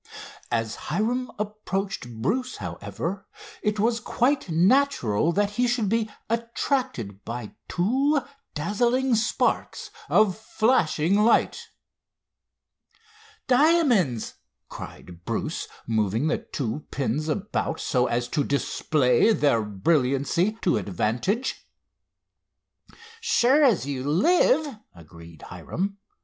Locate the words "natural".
4.49-5.31